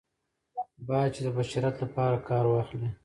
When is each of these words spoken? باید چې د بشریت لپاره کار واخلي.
باید 0.87 1.09
چې 1.15 1.21
د 1.25 1.27
بشریت 1.37 1.75
لپاره 1.83 2.17
کار 2.29 2.43
واخلي. 2.47 2.89